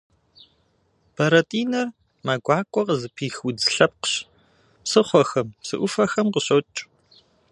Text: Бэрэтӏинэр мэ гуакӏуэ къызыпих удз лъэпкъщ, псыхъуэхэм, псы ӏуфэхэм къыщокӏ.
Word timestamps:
Бэрэтӏинэр 1.15 1.87
мэ 2.25 2.35
гуакӏуэ 2.45 2.81
къызыпих 2.87 3.35
удз 3.47 3.65
лъэпкъщ, 3.75 4.13
псыхъуэхэм, 4.83 5.47
псы 5.61 5.75
ӏуфэхэм 5.79 6.27
къыщокӏ. 6.33 6.77